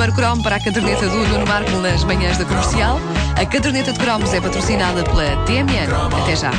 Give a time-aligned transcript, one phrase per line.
[0.00, 2.98] primeiro cromo para a caderneta do Nuno Marco nas manhãs da comercial.
[3.38, 5.90] A caderneta de cromos é patrocinada pela TMN.
[6.22, 6.50] Até já.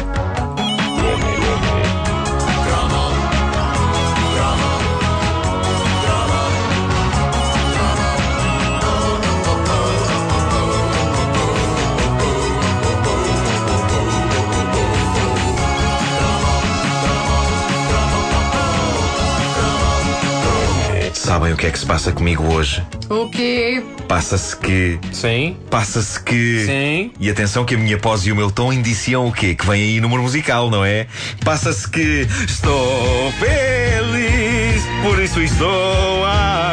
[21.31, 22.83] Sabem o que é que se passa comigo hoje?
[23.09, 23.81] O quê?
[24.05, 24.99] Passa-se que.
[25.13, 25.55] Sim.
[25.69, 26.65] Passa-se que.
[26.65, 27.13] Sim.
[27.21, 29.55] E atenção que a minha pose e o meu tom indiciam o quê?
[29.55, 31.07] Que vem aí número musical, não é?
[31.45, 32.27] Passa-se que.
[32.45, 36.25] Estou feliz, por isso estou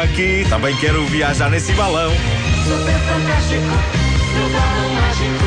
[0.03, 0.45] aqui.
[0.49, 2.11] Também quero viajar nesse balão.
[2.11, 5.45] Super fantástico, no balão mágico,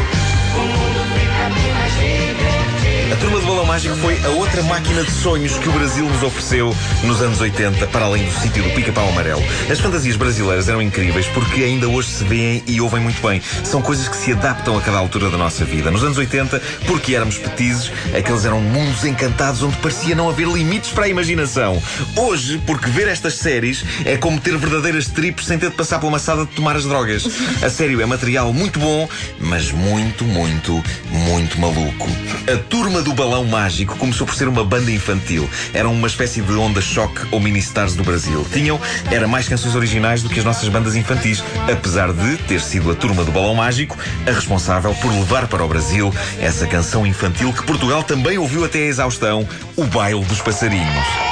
[0.56, 3.21] o mundo fica bem mais divertido.
[3.32, 6.22] A Turma do Balão Mágico foi a outra máquina de sonhos que o Brasil nos
[6.22, 9.42] ofereceu nos anos 80, para além do sítio do pica-pau amarelo.
[9.70, 13.41] As fantasias brasileiras eram incríveis porque ainda hoje se veem e ouvem muito bem.
[13.64, 15.91] São coisas que se adaptam a cada altura da nossa vida.
[15.91, 20.91] Nos anos 80, porque éramos petizes, aqueles eram mundos encantados onde parecia não haver limites
[20.91, 21.83] para a imaginação.
[22.14, 26.12] Hoje, porque ver estas séries é como ter verdadeiras trips sem ter de passar pela
[26.12, 27.27] maçada de tomar as drogas.
[27.62, 29.08] A sério, é material muito bom,
[29.41, 32.08] mas muito, muito, muito maluco.
[32.53, 35.48] A Turma do Balão Mágico começou por ser uma banda infantil.
[35.73, 38.45] Eram uma espécie de onda-choque ou mini-stars do Brasil.
[38.53, 38.81] Tinham,
[39.12, 41.41] era mais canções originais do que as nossas bandas infantis,
[41.73, 45.69] apesar de ter sido a Turma do Balão Mágico a responsável por levar para o
[45.69, 51.31] Brasil essa canção infantil que Portugal também ouviu até a exaustão, o Baile dos Passarinhos.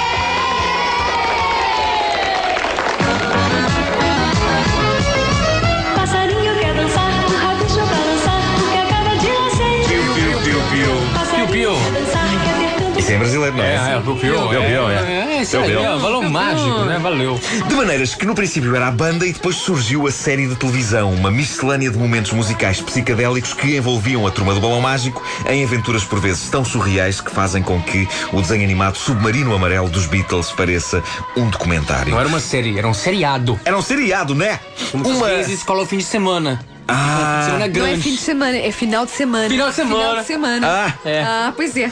[13.21, 13.75] Brasileiro, não é?
[13.75, 14.17] É, é, o Piu.
[14.17, 15.37] Piu, piu, é.
[15.39, 15.93] É, isso aí, Piu, piu.
[15.93, 16.99] é, balão mágico, né?
[16.99, 17.41] Valeu.
[17.69, 21.13] De maneiras que no princípio era a banda e depois surgiu a série de televisão,
[21.13, 26.05] uma miscelânea de momentos musicais psicadélicos que envolviam a turma do balão mágico em aventuras
[26.05, 30.51] por vezes tão surreais que fazem com que o desenho animado Submarino Amarelo dos Beatles
[30.53, 31.03] pareça
[31.37, 32.11] um documentário.
[32.13, 33.59] Não era uma série, era um seriado.
[33.65, 34.59] Era um seriado, né?
[34.91, 35.27] Como uma...
[35.29, 36.61] Vezes escola ao fim de semana.
[36.89, 37.69] Ah.
[37.73, 39.49] Não é fim de semana, é final de semana.
[39.49, 39.97] Final de semana.
[40.01, 40.67] Final de semana.
[40.69, 41.09] Ah.
[41.09, 41.23] É.
[41.23, 41.91] Ah, pois é.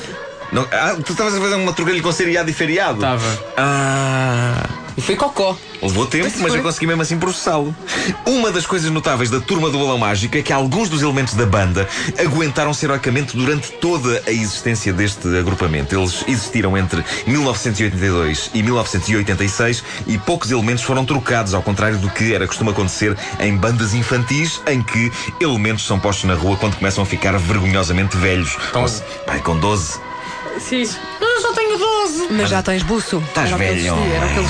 [0.53, 3.01] Não, ah, tu estavas a fazer uma trocadilho com seriado e feriado?
[3.01, 3.45] Tava.
[3.57, 4.69] Ah.
[4.97, 5.57] E foi cocó.
[5.81, 7.73] Levou tempo, mas eu consegui mesmo assim processá-lo.
[8.27, 11.47] Uma das coisas notáveis da Turma do Balão Mágico é que alguns dos elementos da
[11.47, 11.87] banda
[12.19, 15.95] aguentaram-se heroicamente durante toda a existência deste agrupamento.
[15.95, 22.35] Eles existiram entre 1982 e 1986 e poucos elementos foram trocados, ao contrário do que
[22.35, 27.05] era costume acontecer em bandas infantis, em que elementos são postos na rua quando começam
[27.05, 28.57] a ficar vergonhosamente velhos.
[28.71, 30.01] Então- se- pai, com 12.
[30.59, 30.83] Sim.
[31.21, 32.29] Eu só tenho 12.
[32.33, 33.23] Mas já tens buço.
[33.29, 33.95] Estás velho.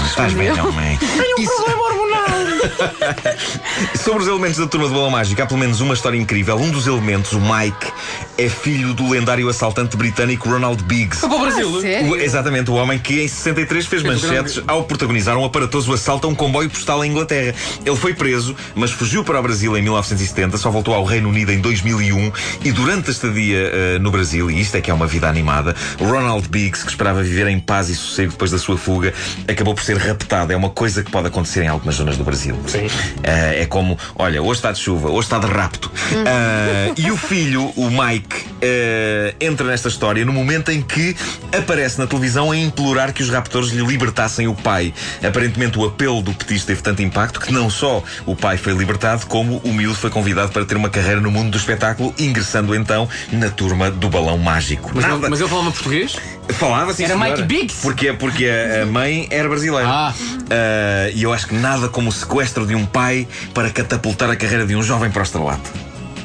[0.06, 0.98] Estás velho, homem.
[1.36, 2.28] Tenho um problema hormonal.
[3.94, 6.56] Sobre os elementos da turma do Balão Mágico, há pelo menos uma história incrível.
[6.56, 7.92] Um dos elementos, o Mike,
[8.36, 11.20] é filho do lendário assaltante britânico Ronald Biggs.
[11.20, 11.69] Foi para o Brasil.
[11.69, 12.08] Ah?
[12.08, 16.30] O- exatamente, o homem que em 63 fez manchetes ao protagonizar um aparatoso assalto a
[16.30, 17.54] um comboio postal em Inglaterra.
[17.84, 21.52] Ele foi preso, mas fugiu para o Brasil em 1970, só voltou ao Reino Unido
[21.52, 22.32] em 2001
[22.64, 25.75] e durante a estadia eh, no Brasil, e isto é que é uma vida animada,
[26.00, 29.12] Ronald Biggs, que esperava viver em paz e sossego depois da sua fuga,
[29.48, 30.53] acabou por ser raptado.
[30.53, 32.56] É uma coisa que pode acontecer em algumas zonas do Brasil.
[32.66, 32.86] Sim.
[33.22, 35.91] Eh, é como, olha, hoje está de chuva, hoje está de rapto.
[36.26, 41.16] Ah, e o filho, o Mike, eh, entra nesta história no momento em que
[41.56, 44.92] aparece na televisão a implorar que os raptores lhe libertassem o pai.
[45.26, 49.26] Aparentemente, o apelo do petista teve tanto impacto que não só o pai foi libertado,
[49.26, 53.08] como o miúdo foi convidado para ter uma carreira no mundo do espetáculo, ingressando então
[53.32, 54.91] na turma do balão mágico.
[54.94, 56.16] Mas, Nada- mas ele falava português?
[56.50, 57.28] Falava sim, Era senhora.
[57.47, 57.81] Biggs?
[57.82, 59.87] Porque, porque a, a mãe era brasileira.
[59.88, 60.15] Ah.
[60.50, 64.37] Ah, e eu acho que nada como o sequestro de um pai para catapultar a
[64.37, 65.71] carreira de um jovem para o estrelato.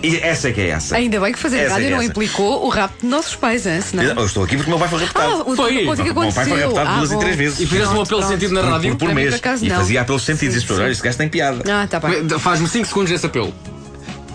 [0.01, 0.97] E essa é que é essa.
[0.97, 2.07] Ainda bem que fazer Essa é rádio é não essa.
[2.07, 3.79] implicou o rapto de nossos pais, hein?
[3.79, 4.03] Senão...
[4.03, 5.31] Eu estou aqui porque o meu pai foi raptado.
[5.31, 5.71] Ah, o Foi.
[5.87, 7.37] o meu pai foi raptado duas Ah, e três bom.
[7.43, 7.59] vezes.
[7.61, 8.97] E fizeste um apelo sentido na Por, rádio?
[8.97, 9.33] por, por mês.
[9.33, 10.55] acaso, e fazia apelos sentidos.
[10.55, 10.83] Sim, As pessoas, sim.
[10.83, 11.63] olha, este gajo tem piada.
[11.71, 12.27] Ah, tá bem.
[12.37, 13.53] Faz-me 5 segundos esse apelo.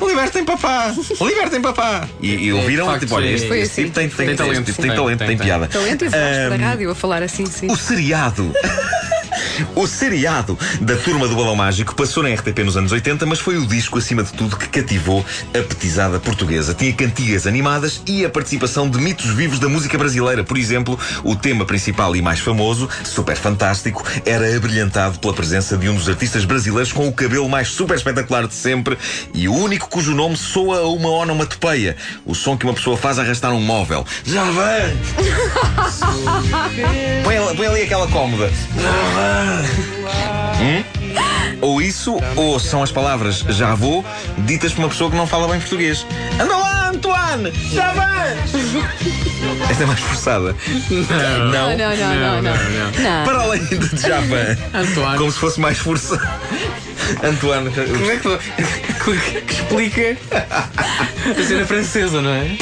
[0.07, 0.95] Libertem papá!
[1.21, 2.09] Libertem papá!
[2.21, 3.83] E, e ouviram, facto, tipo, olha, este, assim.
[3.85, 5.47] tipo tem, tem, Tem talento, este tipo tem talento, tem, tem tem.
[5.47, 5.67] piada.
[5.67, 7.71] Talento e voz para a rádio a falar assim, sim.
[7.71, 8.53] O seriado.
[9.75, 13.57] o seriado da Turma do Balão Mágico passou na RTP nos anos 80, mas foi
[13.57, 16.75] o disco, acima de tudo, que cativou a petizada portuguesa.
[16.75, 20.45] Tinha cantigas animadas e a participação de mitos vivos da música brasileira.
[20.45, 25.89] Por exemplo, o tema principal e mais famoso, super fantástico, era abrilhantado pela presença de
[25.89, 28.97] um dos artistas brasileiros com o cabelo mais super espetacular de sempre
[29.35, 31.97] e o único cujo nome soa a uma onomatopeia.
[32.25, 34.05] O som que uma pessoa faz a arrastar um móvel.
[34.25, 34.99] Já vem!
[37.25, 38.51] põe, ali- põe ali aquela cómoda.
[38.77, 39.48] Já vem!
[40.61, 40.85] Hum?
[41.61, 44.05] Ou isso, ou são as palavras já vou,
[44.39, 46.07] ditas por uma pessoa que não fala bem português.
[46.41, 47.53] Anda lá, Antoine!
[47.73, 48.39] Já vais!
[49.71, 50.55] Esta é mais forçada.
[50.91, 51.51] Não.
[51.51, 52.43] Não, não, não, não.
[52.43, 53.25] não, não.
[53.25, 54.57] Para além de Javan.
[54.75, 55.19] Antoine.
[55.19, 56.29] Como se fosse mais forçado.
[57.23, 57.71] Antoine.
[57.71, 62.57] Como é que, que explica a cena francesa, não é?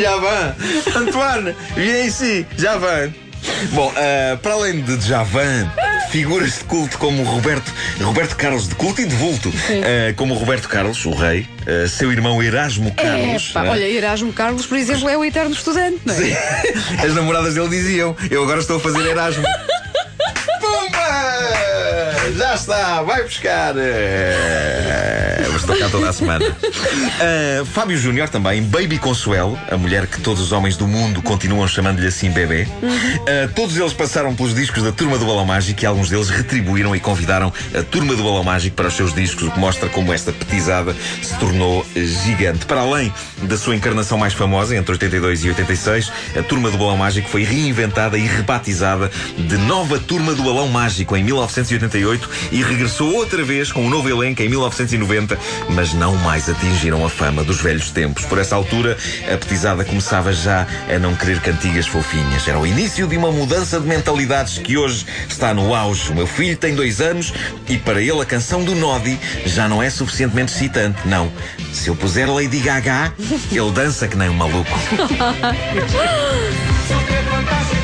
[0.00, 0.54] Javan.
[0.96, 2.46] Antoine, viens ici.
[2.56, 3.12] Javan.
[3.72, 5.70] Bom, ah, para além de Javan,
[6.08, 10.68] figuras de culto como Roberto, Roberto Carlos, de culto e de vulto, ah, como Roberto
[10.68, 13.50] Carlos, o rei, ah, seu irmão Erasmo Carlos.
[13.50, 17.04] Epá, ah, olha, Erasmo Carlos, por exemplo, é o eterno estudante, não é?
[17.04, 19.44] As namoradas dele diziam: Eu agora estou a fazer Erasmo.
[20.60, 22.32] Pumba!
[22.36, 23.74] Já está, vai buscar.
[23.76, 26.44] Eh, estou cá toda a semana.
[27.22, 31.66] Ah, Fábio Júnior também, Baby Consuelo, a mulher que todos os homens do mundo continuam
[31.68, 32.66] chamando-lhe assim bebê.
[32.82, 36.96] Ah, todos eles passaram pelos discos da Turma do Balão Mágico e alguns deles retribuíram
[36.96, 40.12] e convidaram a Turma do Balão Mágico para os seus discos, o que mostra como
[40.12, 42.64] esta petizada se tornou gigante.
[42.64, 46.96] Para além da sua encarnação mais famosa, entre 82 e 86, a Turma do Balão
[46.96, 53.14] Mágico foi reinventada e rebatizada de Nova Turma do Balão Mágico em 1988 e regressou
[53.14, 55.38] outra vez com um novo elenco em 1990,
[55.70, 58.24] mas não mais atingiram a fama dos velhos tempos.
[58.24, 62.46] Por essa altura, a petizada começava já a não querer cantigas fofinhas.
[62.46, 66.10] Era o início de uma mudança de mentalidades que hoje está no auge.
[66.10, 67.32] O meu filho tem dois anos
[67.68, 70.98] e para ele a canção do Nodi já não é suficientemente excitante.
[71.06, 71.32] Não.
[71.72, 73.12] Se eu puser Lady Gaga,
[73.50, 74.70] ele dança que nem um maluco.
[76.86, 77.80] Super fantástico.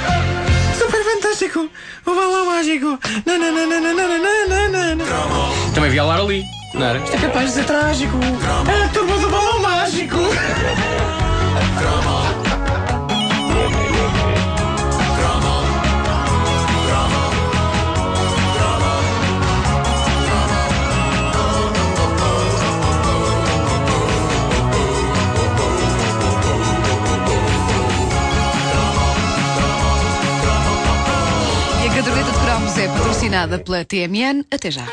[0.78, 1.70] Super fantástico!
[2.04, 2.98] O balão mágico!
[5.74, 6.55] Também vi a Lara ali.
[6.78, 6.98] Não era?
[6.98, 8.18] Isto é capaz de ser trágico.
[8.68, 10.16] É a turma do balão mágico.
[31.82, 34.44] E a caderneta de cromos é patrocinada pela TMN.
[34.50, 34.84] Até já.